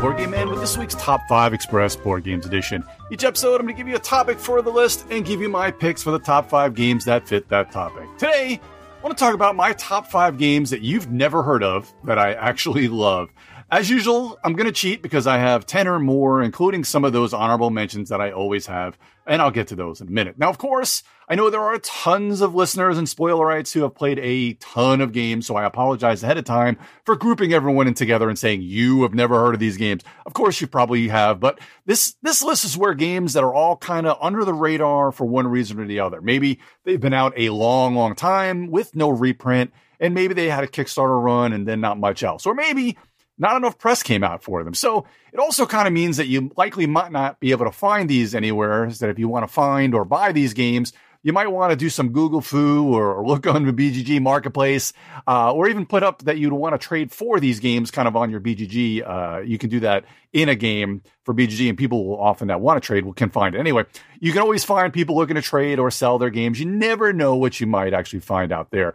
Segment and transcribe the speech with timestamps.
[0.00, 2.84] Board Game Man, with this week's Top 5 Express Board Games Edition.
[3.10, 5.48] Each episode, I'm going to give you a topic for the list and give you
[5.48, 8.06] my picks for the top 5 games that fit that topic.
[8.18, 11.92] Today, I want to talk about my top 5 games that you've never heard of
[12.04, 13.30] that I actually love.
[13.70, 17.12] As usual, I'm going to cheat because I have 10 or more, including some of
[17.12, 20.38] those honorable mentions that I always have, and I'll get to those in a minute.
[20.38, 24.20] Now, of course, I know there are tons of listeners and spoilerites who have played
[24.20, 28.28] a ton of games, so I apologize ahead of time for grouping everyone in together
[28.28, 30.04] and saying you have never heard of these games.
[30.24, 33.76] Of course, you probably have, but this this list is where games that are all
[33.76, 36.20] kind of under the radar for one reason or the other.
[36.20, 40.62] Maybe they've been out a long, long time with no reprint, and maybe they had
[40.64, 42.96] a Kickstarter run and then not much else, or maybe
[43.38, 44.74] not enough press came out for them.
[44.74, 48.08] So it also kind of means that you likely might not be able to find
[48.08, 48.86] these anywhere.
[48.86, 50.92] Is That if you want to find or buy these games,
[51.26, 54.92] you might want to do some Google foo or, look on the BGG marketplace,
[55.26, 58.14] uh, or even put up that you'd want to trade for these games kind of
[58.14, 59.02] on your BGG.
[59.04, 62.60] Uh, you can do that in a game for BGG, and people will often that
[62.60, 63.58] want to trade will can find it.
[63.58, 63.84] Anyway,
[64.20, 66.60] you can always find people looking to trade or sell their games.
[66.60, 68.94] You never know what you might actually find out there.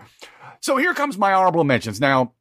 [0.62, 2.00] So here comes my honorable mentions.
[2.00, 2.32] Now,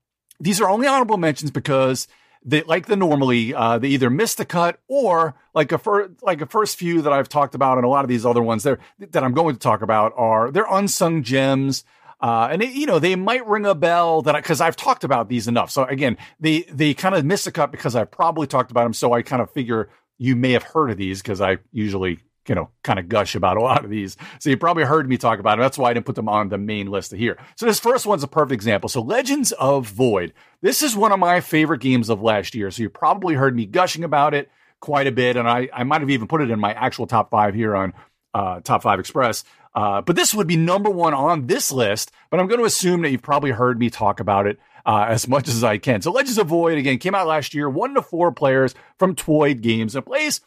[0.41, 2.09] these are only honorable mentions because
[2.45, 6.41] they like the normally uh, they either missed the cut or like a fir- like
[6.41, 8.79] a first few that I've talked about and a lot of these other ones there
[8.99, 11.85] that I'm going to talk about are they're unsung gems.
[12.23, 15.29] Uh, and it, you know they might ring a bell that because I've talked about
[15.29, 15.71] these enough.
[15.71, 18.95] So again, they they kind of missed the cut because I've probably talked about them.
[18.95, 22.57] So I kind of figure you may have heard of these because I usually you
[22.57, 24.17] know, kind of gush about a lot of these.
[24.41, 25.61] So you probably heard me talk about them.
[25.61, 27.39] That's why I didn't put them on the main list here.
[27.55, 28.89] So this first one's a perfect example.
[28.89, 30.33] So Legends of Void.
[30.61, 32.73] This is one of my favorite games of last year.
[32.73, 35.37] So you probably heard me gushing about it quite a bit.
[35.37, 37.93] And I, I might have even put it in my actual top five here on
[38.35, 39.45] uh, Top 5 Express.
[39.73, 42.11] Uh, but this would be number one on this list.
[42.31, 45.29] But I'm going to assume that you've probably heard me talk about it uh, as
[45.29, 46.03] much as I can.
[46.03, 49.61] So Legends of Void, again, came out last year, one to four players from Twoid
[49.61, 49.95] Games.
[49.95, 50.41] It plays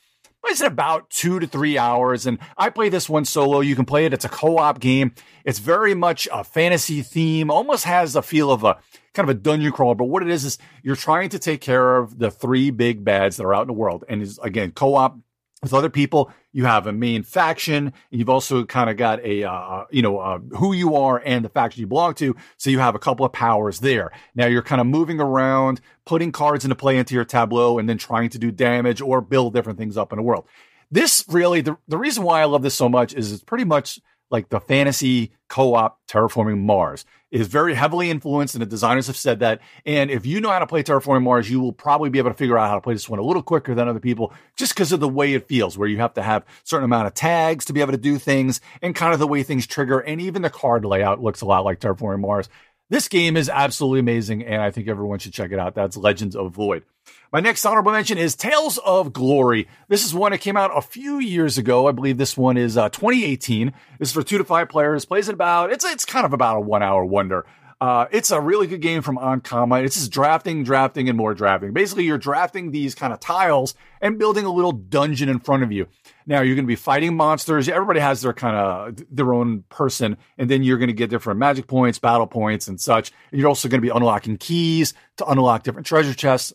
[0.52, 2.26] it's about two to three hours.
[2.26, 3.62] And I play this one solo.
[3.62, 4.14] You can play it.
[4.14, 5.14] It's a co-op game.
[5.46, 8.78] It's very much a fantasy theme, almost has a feel of a
[9.14, 9.96] kind of a dungeon crawler.
[9.96, 13.38] But what it is, is you're trying to take care of the three big bads
[13.38, 14.04] that are out in the world.
[14.08, 15.18] And is again, co-op
[15.62, 16.32] with other people.
[16.54, 17.88] You have a main faction.
[17.88, 21.44] And you've also kind of got a, uh, you know, uh, who you are and
[21.44, 22.36] the faction you belong to.
[22.58, 24.12] So you have a couple of powers there.
[24.36, 27.98] Now you're kind of moving around, putting cards into play into your tableau and then
[27.98, 30.46] trying to do damage or build different things up in the world.
[30.90, 34.00] This really, the, the reason why I love this so much is it's pretty much
[34.34, 39.40] like the fantasy co-op terraforming Mars is very heavily influenced, and the designers have said
[39.40, 39.62] that.
[39.86, 42.36] And if you know how to play Terraforming Mars, you will probably be able to
[42.36, 44.92] figure out how to play this one a little quicker than other people, just because
[44.92, 47.74] of the way it feels, where you have to have certain amount of tags to
[47.74, 50.50] be able to do things, and kind of the way things trigger, and even the
[50.50, 52.50] card layout looks a lot like Terraforming Mars.
[52.94, 55.74] This game is absolutely amazing, and I think everyone should check it out.
[55.74, 56.84] That's Legends of Void.
[57.32, 59.68] My next honorable mention is Tales of Glory.
[59.88, 61.88] This is one that came out a few years ago.
[61.88, 63.74] I believe this one is uh, 2018.
[63.98, 65.06] This is for two to five players.
[65.06, 67.48] Plays it about it's it's kind of about a one hour wonder.
[67.84, 69.84] Uh, it's a really good game from Ankama.
[69.84, 71.74] It's just drafting, drafting, and more drafting.
[71.74, 75.72] Basically, you're drafting these kind of tiles and building a little dungeon in front of
[75.74, 75.88] you.
[76.26, 77.68] Now you're going to be fighting monsters.
[77.68, 81.42] Everybody has their kind of their own person, and then you're going to get different
[81.42, 83.12] magic points, battle points, and such.
[83.32, 86.54] And you're also going to be unlocking keys to unlock different treasure chests.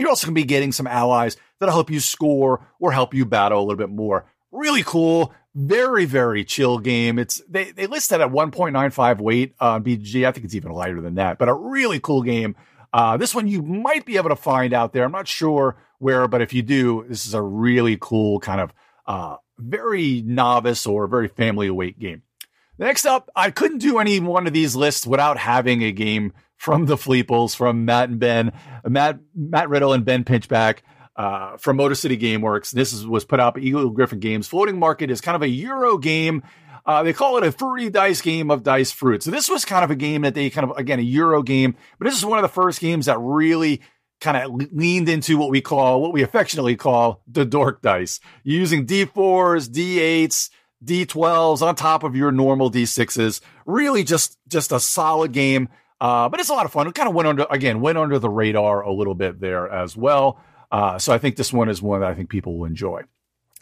[0.00, 3.24] You're also going to be getting some allies that'll help you score or help you
[3.24, 4.26] battle a little bit more.
[4.50, 7.18] Really cool, very very chill game.
[7.18, 11.00] It's they they list that at 1.95 weight on bg I think it's even lighter
[11.00, 12.56] than that, but a really cool game.
[12.92, 15.04] Uh, this one you might be able to find out there.
[15.04, 18.72] I'm not sure where, but if you do, this is a really cool kind of
[19.06, 22.22] uh, very novice or very family weight game.
[22.78, 26.86] Next up, I couldn't do any one of these lists without having a game from
[26.86, 28.52] the Fleeples, from Matt and Ben,
[28.84, 30.78] Matt Matt Riddle and Ben Pinchback.
[31.16, 32.72] Uh, from Motor City Gameworks.
[32.72, 34.48] This is, was put out by Eagle Gryphon Games.
[34.48, 36.42] Floating Market is kind of a Euro game.
[36.86, 39.22] Uh, they call it a fruity dice game of dice fruit.
[39.22, 41.76] So this was kind of a game that they kind of, again, a Euro game,
[41.98, 43.80] but this is one of the first games that really
[44.20, 48.20] kind of leaned into what we call, what we affectionately call the dork dice.
[48.42, 50.50] You're using D4s, D8s,
[50.84, 53.40] D12s on top of your normal D6s.
[53.66, 55.68] Really just, just a solid game.
[56.00, 56.86] Uh, but it's a lot of fun.
[56.86, 59.96] It kind of went under, again, went under the radar a little bit there as
[59.96, 60.40] well.
[60.74, 63.02] Uh, so I think this one is one that I think people will enjoy.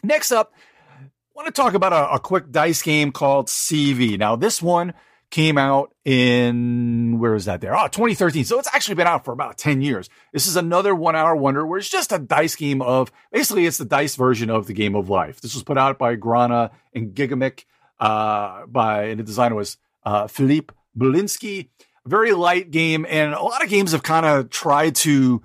[0.01, 0.51] Next up,
[0.99, 1.05] I
[1.35, 4.17] want to talk about a, a quick dice game called CV.
[4.17, 4.95] Now, this one
[5.29, 7.77] came out in where is that there?
[7.77, 8.45] Oh, 2013.
[8.45, 10.09] So it's actually been out for about 10 years.
[10.31, 13.77] This is another one hour wonder where it's just a dice game of basically it's
[13.77, 15.39] the dice version of the game of life.
[15.39, 17.65] This was put out by Granna and Gigamic,
[17.99, 21.69] uh, by, and the designer was, uh, Philippe Bulinski.
[22.07, 23.05] Very light game.
[23.07, 25.43] And a lot of games have kind of tried to,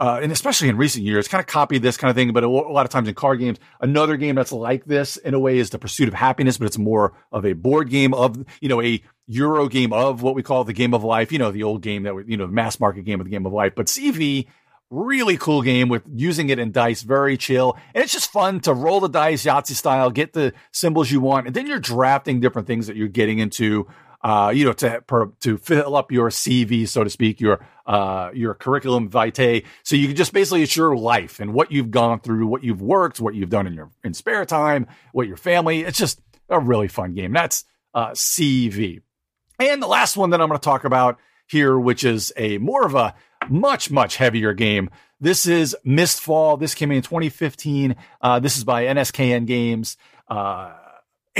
[0.00, 2.32] uh, and especially in recent years, kind of copied this kind of thing.
[2.32, 5.38] But a, lot of times in card games, another game that's like this in a
[5.38, 8.68] way is the Pursuit of Happiness, but it's more of a board game of you
[8.70, 11.30] know a Euro game of what we call the game of life.
[11.30, 13.44] You know the old game that you know the mass market game of the game
[13.44, 13.74] of life.
[13.76, 14.46] But CV
[14.90, 17.76] really cool game with using it in dice, very chill.
[17.94, 21.46] And it's just fun to roll the dice Yahtzee style, get the symbols you want,
[21.46, 23.86] and then you're drafting different things that you're getting into
[24.22, 25.02] uh, you know, to
[25.40, 29.62] to fill up your CV, so to speak, your uh, your curriculum vitae.
[29.82, 32.82] So you can just basically it's your life and what you've gone through, what you've
[32.82, 35.80] worked, what you've done in your in spare time, what your family.
[35.80, 37.32] It's just a really fun game.
[37.32, 37.64] That's
[37.94, 39.00] uh, CV.
[39.58, 42.84] And the last one that I'm going to talk about here, which is a more
[42.84, 43.14] of a
[43.48, 44.90] much much heavier game.
[45.18, 46.58] This is Mistfall.
[46.58, 47.96] This came in 2015.
[48.20, 49.96] Uh, this is by NSKN Games.
[50.28, 50.72] Uh,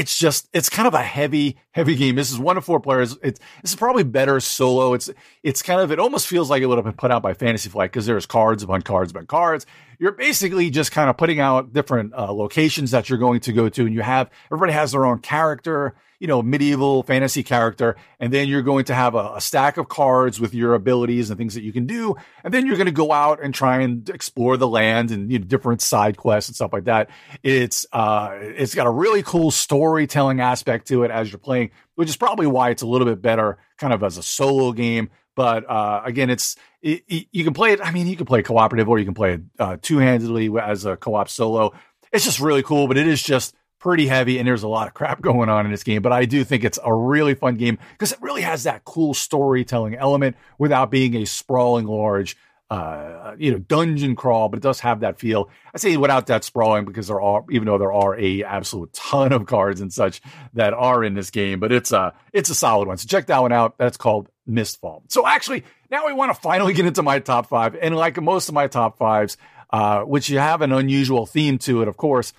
[0.01, 2.17] it's just it's kind of a heavy heavy game.
[2.17, 3.19] This is one to four players.
[3.23, 4.95] It's this is probably better solo.
[4.95, 5.11] It's
[5.43, 7.69] it's kind of it almost feels like it would have been put out by fantasy
[7.69, 9.67] flight because there's cards upon cards upon cards
[10.01, 13.69] you're basically just kind of putting out different uh, locations that you're going to go
[13.69, 17.97] to and you have everybody has their own character you know, medieval fantasy character.
[18.21, 21.39] And then you're going to have a, a, stack of cards with your abilities and
[21.39, 22.15] things that you can do.
[22.45, 25.39] And then you're going to go out and try and explore the land and you
[25.39, 27.09] know, different side quests and stuff like that.
[27.43, 32.11] It's, uh, it's got a really cool storytelling aspect to it as you're playing, which
[32.11, 35.09] is probably why it's a little bit better kind of as a solo game.
[35.35, 37.81] But, uh, again, it's, it, you can play it.
[37.83, 40.85] I mean, you can play cooperative or you can play it, uh, two handedly as
[40.85, 41.73] a co-op solo.
[42.13, 44.95] It's just really cool, but it is just, pretty heavy and there's a lot of
[44.95, 47.79] crap going on in this game, but I do think it's a really fun game
[47.93, 52.37] because it really has that cool storytelling element without being a sprawling large
[52.71, 55.51] uh, you know, dungeon crawl, but it does have that feel.
[55.75, 59.33] I say without that sprawling because there are, even though there are a absolute ton
[59.33, 60.21] of cards and such
[60.53, 62.97] that are in this game, but it's a, it's a solid one.
[62.97, 63.77] So check that one out.
[63.77, 65.03] That's called Mistfall.
[65.09, 67.75] So actually, now we want to finally get into my top five.
[67.75, 69.37] And like most of my top fives,
[69.71, 72.33] uh, which you have an unusual theme to it, of course,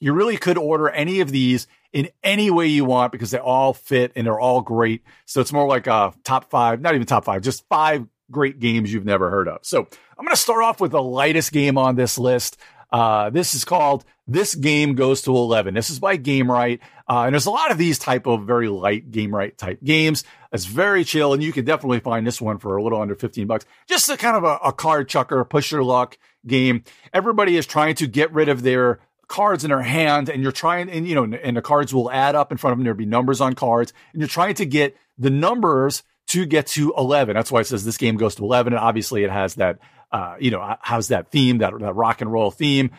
[0.00, 3.74] you really could order any of these in any way you want because they all
[3.74, 5.02] fit and they're all great.
[5.26, 8.92] So it's more like a top five, not even top five, just five great games
[8.92, 9.58] you've never heard of.
[9.62, 12.56] So I'm going to start off with the lightest game on this list.
[12.90, 15.74] Uh, this is called This Game Goes to 11.
[15.74, 16.80] This is by Gamewright.
[17.08, 20.24] Uh, and there's a lot of these type of very light Gamewright type games.
[20.52, 21.32] It's very chill.
[21.32, 23.66] And you can definitely find this one for a little under 15 bucks.
[23.88, 26.84] Just a kind of a, a card chucker, push your luck game.
[27.12, 30.88] Everybody is trying to get rid of their cards in their hand and you're trying
[30.88, 33.04] and you know and the cards will add up in front of them there'll be
[33.04, 37.52] numbers on cards and you're trying to get the numbers to get to 11 that's
[37.52, 39.78] why it says this game goes to 11 and obviously it has that
[40.12, 42.90] uh, you know has that theme that, that rock and roll theme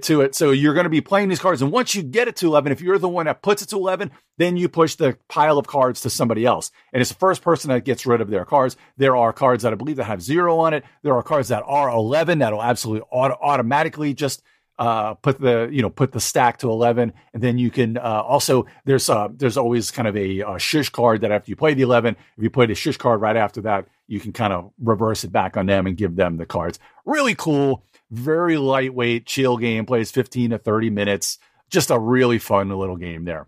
[0.00, 0.34] to it.
[0.34, 2.72] So you're going to be playing these cards and once you get it to 11
[2.72, 5.66] if you're the one that puts it to 11 then you push the pile of
[5.66, 6.70] cards to somebody else.
[6.92, 8.76] And it's the first person that gets rid of their cards.
[8.96, 10.84] There are cards that i believe that have zero on it.
[11.02, 14.42] There are cards that are 11 that'll absolutely auto- automatically just
[14.82, 18.22] uh, put the you know put the stack to 11 and then you can uh,
[18.26, 20.58] also there's uh, there's always kind of a, a
[20.90, 23.60] card that after you play the 11 if you play the shush card right after
[23.60, 26.80] that you can kind of reverse it back on them and give them the cards.
[27.04, 27.84] Really cool.
[28.10, 31.38] Very lightweight chill game plays 15 to 30 minutes.
[31.70, 33.46] Just a really fun little game there.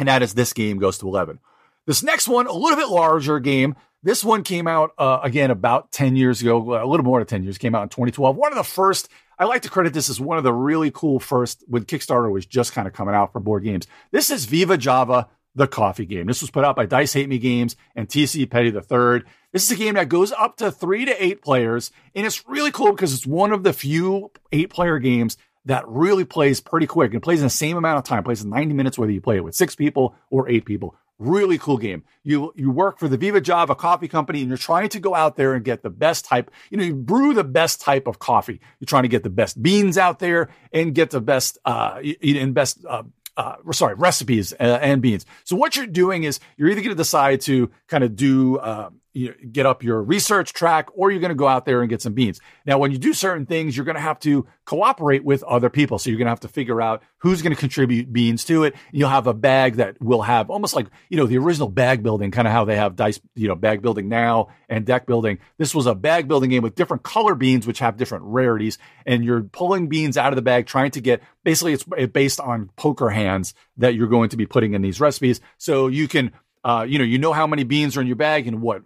[0.00, 1.38] And that is this game goes to 11
[1.86, 5.92] this next one a little bit larger game this one came out uh, again about
[5.92, 8.56] 10 years ago a little more than 10 years came out in 2012 one of
[8.56, 11.84] the first I like to credit this as one of the really cool first when
[11.84, 13.88] Kickstarter was just kind of coming out for board games.
[14.12, 16.26] This is Viva Java, the coffee game.
[16.26, 19.24] This was put out by Dice Hate Me Games and TC Petty III.
[19.52, 22.70] This is a game that goes up to three to eight players, and it's really
[22.70, 27.12] cool because it's one of the few eight player games that really plays pretty quick
[27.12, 29.36] and plays in the same amount of time, plays in 90 minutes, whether you play
[29.36, 30.94] it with six people or eight people.
[31.22, 32.02] Really cool game.
[32.24, 35.36] You you work for the Viva Java Coffee Company and you're trying to go out
[35.36, 36.50] there and get the best type.
[36.68, 38.60] You know, you brew the best type of coffee.
[38.80, 42.54] You're trying to get the best beans out there and get the best uh and
[42.54, 43.04] best uh,
[43.36, 45.24] uh, sorry, recipes and, and, beans.
[45.44, 48.90] So what you're doing is you're either going to decide to kind of do uh,
[49.12, 52.00] you get up your research track or you're going to go out there and get
[52.00, 52.40] some beans.
[52.64, 55.98] Now, when you do certain things, you're going to have to cooperate with other people.
[55.98, 58.74] So you're going to have to figure out who's going to contribute beans to it.
[58.90, 62.30] You'll have a bag that will have almost like, you know, the original bag building,
[62.30, 65.38] kind of how they have dice, you know, bag building now and deck building.
[65.58, 68.78] This was a bag building game with different color beans, which have different rarities.
[69.04, 72.70] And you're pulling beans out of the bag, trying to get basically it's based on
[72.76, 75.40] poker hands that you're going to be putting in these recipes.
[75.58, 76.32] So you can
[76.64, 78.82] uh, you know, you know how many beans are in your bag and what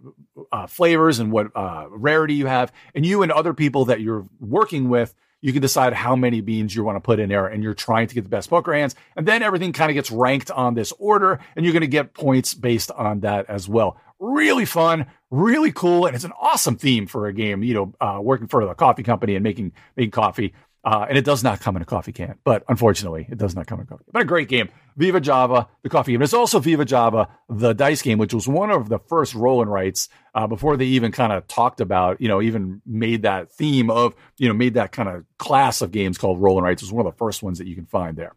[0.51, 4.25] uh, flavors and what uh, rarity you have, and you and other people that you're
[4.39, 7.63] working with, you can decide how many beans you want to put in there, and
[7.63, 10.49] you're trying to get the best poker hands, and then everything kind of gets ranked
[10.49, 13.97] on this order, and you're going to get points based on that as well.
[14.19, 17.61] Really fun, really cool, and it's an awesome theme for a game.
[17.61, 20.53] You know, uh, working for a coffee company and making making coffee.
[20.87, 23.67] Uh, and it does not come in a coffee can, but unfortunately, it does not
[23.67, 24.05] come in a coffee.
[24.09, 26.21] But a great game, Viva Java, the coffee game.
[26.21, 29.69] It's also Viva Java, the dice game, which was one of the first roll and
[29.69, 33.89] writes uh, before they even kind of talked about, you know, even made that theme
[33.89, 36.81] of, you know, made that kind of class of games called roll and writes.
[36.81, 38.31] It was one of the first ones that you can find there.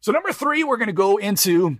[0.00, 1.78] So number three, we're going to go into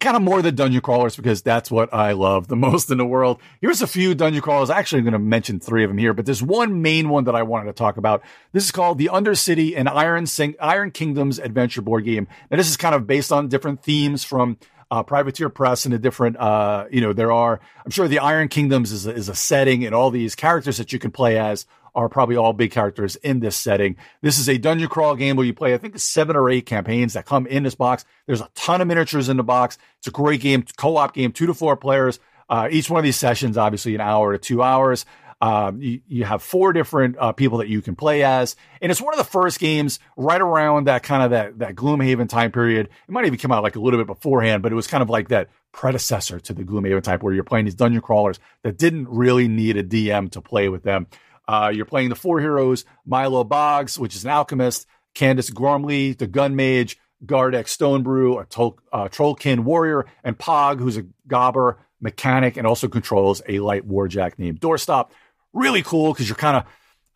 [0.00, 3.04] kind of more the dungeon crawlers because that's what I love the most in the
[3.04, 3.40] world.
[3.60, 4.70] Here's a few dungeon crawlers.
[4.70, 7.34] Actually, I'm going to mention three of them here, but there's one main one that
[7.34, 8.22] I wanted to talk about.
[8.52, 12.26] This is called the Undercity and Iron Sing- Iron Kingdoms adventure board game.
[12.50, 14.58] Now, this is kind of based on different themes from
[14.90, 18.48] uh, Privateer Press and the different, uh, you know, there are, I'm sure the Iron
[18.48, 21.66] Kingdoms is a, is a setting and all these characters that you can play as
[21.94, 23.96] are probably all big characters in this setting.
[24.22, 27.14] This is a dungeon crawl game where you play, I think, seven or eight campaigns
[27.14, 28.04] that come in this box.
[28.26, 29.78] There's a ton of miniatures in the box.
[29.98, 32.18] It's a great game, co-op game, two to four players.
[32.48, 35.06] Uh, each one of these sessions, obviously, an hour to two hours.
[35.42, 39.00] Um, you, you, have four different uh, people that you can play as, and it's
[39.00, 42.90] one of the first games right around that kind of that that Gloomhaven time period.
[43.08, 45.08] It might even come out like a little bit beforehand, but it was kind of
[45.08, 49.08] like that predecessor to the Gloomhaven type, where you're playing these dungeon crawlers that didn't
[49.08, 51.06] really need a DM to play with them.
[51.50, 56.28] Uh, you're playing the four heroes Milo Boggs, which is an alchemist, Candace Gormley, the
[56.28, 62.56] gun mage, Gardek Stonebrow, a Tol- uh, Trollkin warrior, and Pog, who's a gobber mechanic
[62.56, 65.10] and also controls a light warjack named Doorstop.
[65.52, 66.64] Really cool because you're kind of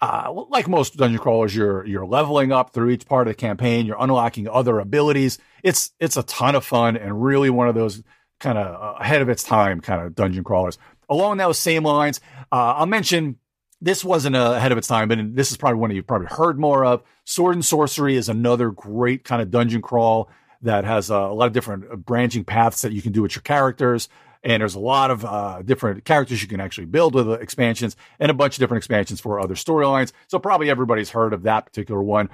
[0.00, 3.86] uh, like most dungeon crawlers, you're you're leveling up through each part of the campaign.
[3.86, 5.38] You're unlocking other abilities.
[5.62, 8.02] It's it's a ton of fun and really one of those
[8.40, 10.76] kind of uh, ahead of its time kind of dungeon crawlers.
[11.08, 13.38] Along those same lines, uh, I'll mention
[13.84, 16.86] this wasn't ahead of its time, but this is probably one you've probably heard more
[16.86, 17.02] of.
[17.24, 20.30] Sword and Sorcery is another great kind of dungeon crawl
[20.62, 23.36] that has uh, a lot of different uh, branching paths that you can do with
[23.36, 24.08] your characters.
[24.42, 28.30] And there's a lot of uh, different characters you can actually build with expansions and
[28.30, 30.12] a bunch of different expansions for other storylines.
[30.28, 32.30] So probably everybody's heard of that particular one.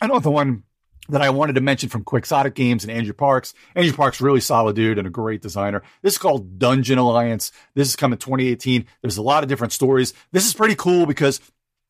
[0.00, 0.64] I know the one
[1.10, 3.54] that I wanted to mention from Quixotic Games and Andrew Parks.
[3.74, 5.82] Andrew Parks, really solid dude and a great designer.
[6.02, 7.52] This is called Dungeon Alliance.
[7.74, 8.86] This is coming 2018.
[9.02, 10.12] There's a lot of different stories.
[10.32, 11.40] This is pretty cool because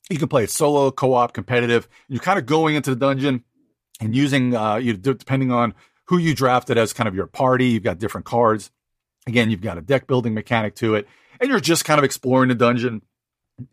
[0.09, 1.89] you can play it solo, co-op, competitive.
[2.09, 3.45] You're kind of going into the dungeon
[4.01, 5.75] and using, uh, you depending on
[6.07, 7.67] who you drafted as kind of your party.
[7.67, 8.71] You've got different cards.
[9.27, 11.07] Again, you've got a deck building mechanic to it,
[11.39, 13.03] and you're just kind of exploring the dungeon.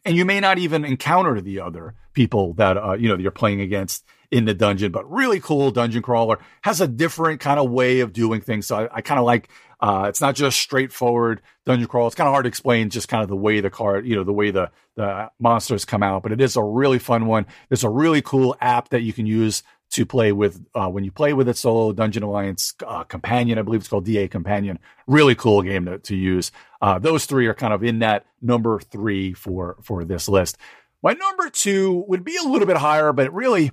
[0.03, 3.31] And you may not even encounter the other people that uh, you know that you're
[3.31, 6.39] playing against in the dungeon, but really cool dungeon crawler.
[6.61, 8.67] Has a different kind of way of doing things.
[8.67, 12.07] So I, I kind of like uh, it's not just straightforward dungeon crawl.
[12.07, 14.23] It's kind of hard to explain just kind of the way the card, you know,
[14.23, 16.23] the way the the monsters come out.
[16.23, 17.45] But it is a really fun one.
[17.69, 21.11] There's a really cool app that you can use to play with uh, when you
[21.11, 21.93] play with it solo.
[21.93, 24.79] Dungeon Alliance uh, Companion, I believe it's called DA Companion.
[25.05, 26.51] Really cool game to, to use.
[26.81, 30.57] Uh, those three are kind of in that number three for for this list.
[31.03, 33.71] My number two would be a little bit higher, but really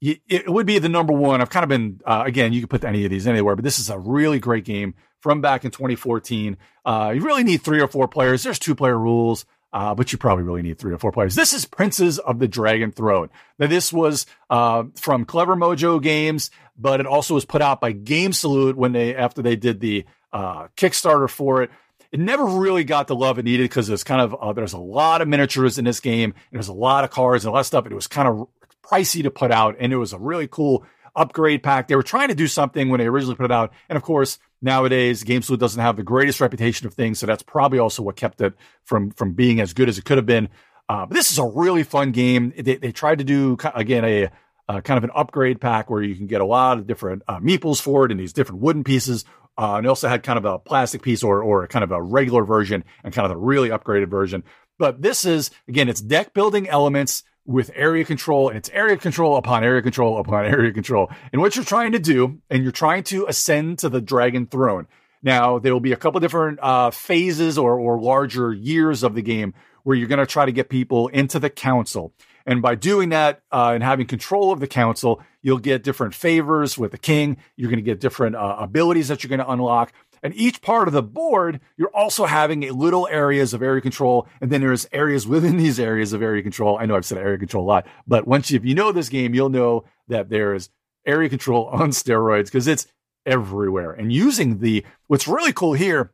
[0.00, 1.40] it would be the number one.
[1.40, 2.52] I've kind of been uh, again.
[2.52, 5.40] You could put any of these anywhere, but this is a really great game from
[5.40, 6.56] back in 2014.
[6.84, 8.42] Uh, you really need three or four players.
[8.42, 11.34] There's two player rules, uh, but you probably really need three or four players.
[11.34, 13.30] This is Princes of the Dragon Throne.
[13.58, 17.92] Now this was uh, from Clever Mojo Games, but it also was put out by
[17.92, 21.70] Game Salute when they after they did the uh, Kickstarter for it.
[22.12, 24.78] It never really got the love it needed because there's kind of uh, there's a
[24.78, 26.30] lot of miniatures in this game.
[26.32, 27.84] And there's a lot of cards and a lot of stuff.
[27.84, 28.48] And it was kind of
[28.90, 31.88] pricey to put out, and it was a really cool upgrade pack.
[31.88, 34.38] They were trying to do something when they originally put it out, and of course,
[34.62, 38.40] nowadays GameSalute doesn't have the greatest reputation of things, so that's probably also what kept
[38.40, 40.48] it from from being as good as it could have been.
[40.88, 42.52] Uh, but this is a really fun game.
[42.56, 44.30] They, they tried to do again a,
[44.68, 47.40] a, kind of an upgrade pack where you can get a lot of different uh,
[47.40, 49.24] meeples for it and these different wooden pieces.
[49.58, 51.90] Uh, and they also had kind of a plastic piece or or a kind of
[51.90, 54.44] a regular version and kind of the really upgraded version.
[54.78, 59.36] But this is again, it's deck building elements with area control and it's area control
[59.36, 61.10] upon area control upon area control.
[61.32, 64.86] And what you're trying to do, and you're trying to ascend to the dragon throne.
[65.22, 69.22] Now, there will be a couple different uh, phases or, or larger years of the
[69.22, 72.12] game where you're going to try to get people into the council.
[72.46, 76.78] And by doing that uh, and having control of the council, you'll get different favors
[76.78, 77.38] with the king.
[77.56, 79.92] You're going to get different uh, abilities that you're going to unlock.
[80.22, 84.28] And each part of the board, you're also having a little areas of area control.
[84.40, 86.78] And then there's areas within these areas of area control.
[86.78, 89.08] I know I've said area control a lot, but once you, if you know this
[89.08, 90.70] game, you'll know that there's
[91.04, 92.86] area control on steroids because it's
[93.24, 93.90] everywhere.
[93.90, 96.12] And using the, what's really cool here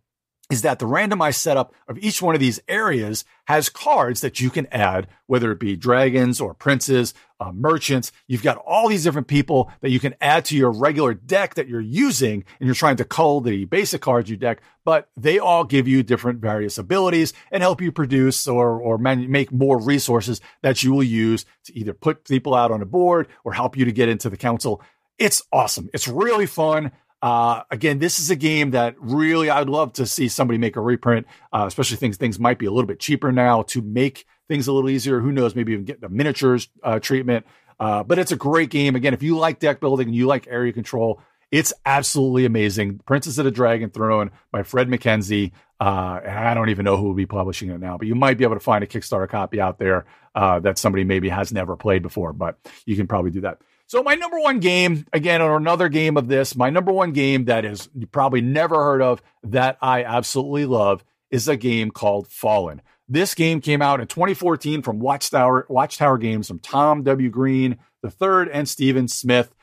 [0.53, 4.51] is that the randomized setup of each one of these areas has cards that you
[4.51, 8.13] can add, whether it be dragons or princes, uh, merchants.
[8.27, 11.69] You've got all these different people that you can add to your regular deck that
[11.69, 15.65] you're using and you're trying to cull the basic cards you deck, but they all
[15.65, 20.43] give you different various abilities and help you produce or, or man- make more resources
[20.61, 23.87] that you will use to either put people out on a board or help you
[23.87, 24.83] to get into the council.
[25.19, 25.89] It's awesome.
[25.95, 26.93] It's really fun.
[27.23, 30.81] Uh, again, this is a game that really I'd love to see somebody make a
[30.81, 34.67] reprint, uh, especially things things might be a little bit cheaper now to make things
[34.67, 35.21] a little easier.
[35.21, 35.55] Who knows?
[35.55, 37.47] Maybe even get the miniatures uh, treatment.
[37.79, 38.97] Uh, but it's a great game.
[38.97, 41.21] Again, if you like deck building and you like area control,
[41.53, 43.01] it's absolutely amazing.
[43.07, 45.53] Princes of the Dragon Throne by Fred McKenzie.
[45.79, 48.39] Uh, and I don't even know who will be publishing it now, but you might
[48.39, 51.77] be able to find a Kickstarter copy out there uh, that somebody maybe has never
[51.77, 53.59] played before, but you can probably do that.
[53.93, 57.45] So my number one game, again, or another game of this, my number one game
[57.45, 62.27] that is you probably never heard of that I absolutely love is a game called
[62.29, 62.81] Fallen.
[63.07, 67.29] This game came out in 2014 from Watchtower Watchtower Games from Tom W.
[67.29, 69.55] Green the third and Steven Smith.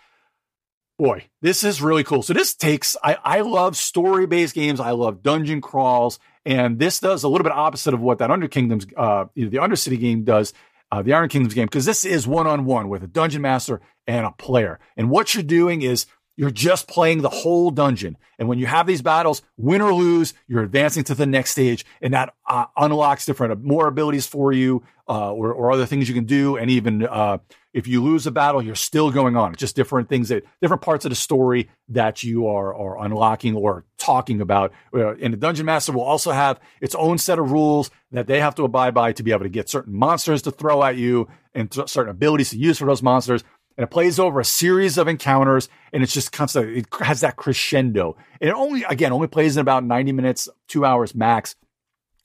[0.99, 2.21] Boy, this is really cool.
[2.21, 4.79] So this takes I, I love story-based games.
[4.79, 6.19] I love dungeon crawls.
[6.45, 9.99] And this does a little bit opposite of what that Under Kingdoms, uh, the Undercity
[9.99, 10.53] game does
[10.91, 13.81] uh, the Iron Kingdoms game, because this is one on one with a dungeon master
[14.07, 14.79] and a player.
[14.97, 16.05] And what you're doing is
[16.39, 18.17] you're just playing the whole dungeon.
[18.39, 21.85] And when you have these battles, win or lose, you're advancing to the next stage,
[22.01, 26.07] and that uh, unlocks different uh, more abilities for you, uh, or, or, other things
[26.07, 26.55] you can do.
[26.55, 27.39] And even uh,
[27.73, 29.51] if you lose a battle, you're still going on.
[29.51, 33.55] It's just different things that different parts of the story that you are are unlocking
[33.55, 34.71] or talking about.
[34.93, 38.39] Uh, and the dungeon master will also have its own set of rules that they
[38.39, 41.27] have to abide by to be able to get certain monsters to throw at you
[41.53, 43.43] and th- certain abilities to use for those monsters.
[43.77, 47.35] And it plays over a series of encounters and it's just constant it has that
[47.35, 48.17] crescendo.
[48.41, 51.55] And it only again only plays in about 90 minutes two hours max.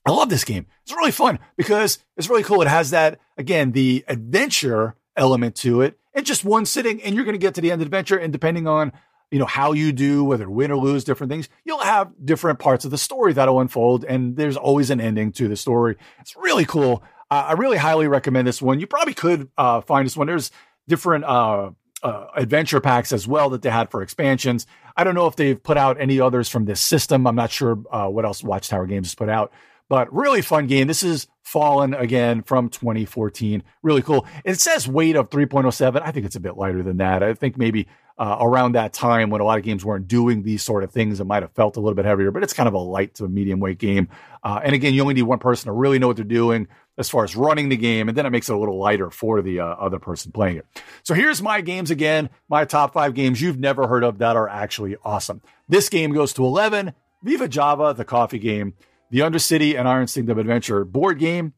[0.07, 0.65] I love this game.
[0.83, 2.61] It's really fun because it's really cool.
[2.61, 5.97] It has that again the adventure element to it.
[6.13, 8.17] And just one sitting and you're going to get to the end of the adventure
[8.17, 8.91] and depending on
[9.31, 12.85] you know how you do whether win or lose different things you'll have different parts
[12.85, 15.97] of the story that'll unfold and there's always an ending to the story.
[16.19, 17.03] It's really cool.
[17.31, 18.79] Uh, i really highly recommend this one.
[18.79, 20.27] You probably could uh, find this one.
[20.27, 20.51] There's
[20.87, 21.71] different uh,
[22.03, 24.67] uh, adventure packs as well that they had for expansions.
[24.95, 27.25] I don't know if they've put out any others from this system.
[27.25, 29.51] I'm not sure uh, what else Watchtower Games has put out,
[29.89, 30.87] but really fun game.
[30.87, 33.63] This is Fallen again from 2014.
[33.83, 34.25] Really cool.
[34.43, 36.01] It says weight of 3.07.
[36.03, 37.21] I think it's a bit lighter than that.
[37.21, 40.63] I think maybe uh, around that time when a lot of games weren't doing these
[40.63, 42.73] sort of things, it might have felt a little bit heavier, but it's kind of
[42.73, 44.07] a light to medium weight game.
[44.43, 46.67] Uh, and again, you only need one person to really know what they're doing
[46.97, 49.41] as far as running the game, and then it makes it a little lighter for
[49.41, 50.65] the uh, other person playing it.
[51.03, 54.47] So here's my games again, my top five games you've never heard of that are
[54.47, 55.41] actually awesome.
[55.67, 58.75] This game goes to 11, Viva Java, the coffee game,
[59.09, 61.53] the Undercity and Iron Kingdom Adventure board game.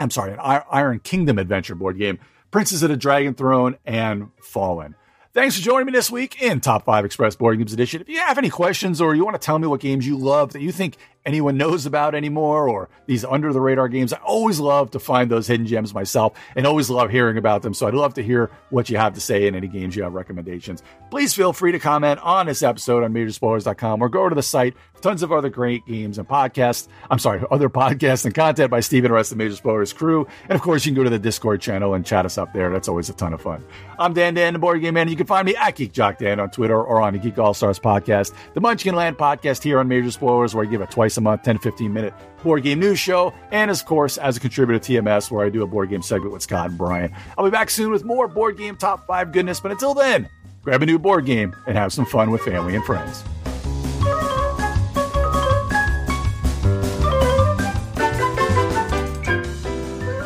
[0.00, 2.18] I'm sorry, an Iron Kingdom Adventure board game,
[2.50, 4.94] Princes of the Dragon Throne, and Fallen.
[5.34, 8.02] Thanks for joining me this week in Top 5 Express Board Games Edition.
[8.02, 10.52] If you have any questions or you want to tell me what games you love
[10.52, 14.12] that you think anyone knows about anymore or these under the radar games.
[14.12, 17.74] I always love to find those hidden gems myself and always love hearing about them.
[17.74, 20.14] So I'd love to hear what you have to say in any games you have
[20.14, 20.82] recommendations.
[21.10, 24.74] Please feel free to comment on this episode on majorspoilers.com or go to the site
[25.02, 26.88] tons of other great games and podcasts.
[27.10, 29.92] I'm sorry, other podcasts and content by Stephen and the rest of the Major Spoilers
[29.92, 30.26] crew.
[30.44, 32.70] And of course, you can go to the Discord channel and chat us up there.
[32.70, 33.64] That's always a ton of fun.
[33.98, 35.08] I'm Dan Dan, the board game man.
[35.08, 37.52] You can find me at Geek Jock Dan on Twitter or on the Geek All
[37.52, 41.18] Stars podcast, the Munchkin Land podcast here on Major Spoilers, where I give a twice
[41.18, 43.32] a month, 10 to 15 minute board game news show.
[43.50, 46.32] And of course, as a contributor to TMS, where I do a board game segment
[46.32, 47.12] with Scott and Brian.
[47.36, 49.60] I'll be back soon with more board game top five goodness.
[49.60, 50.28] But until then,
[50.62, 53.22] grab a new board game and have some fun with family and friends.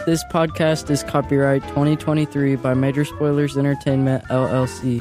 [0.07, 5.01] This podcast is copyright 2023 by Major Spoilers Entertainment, LLC.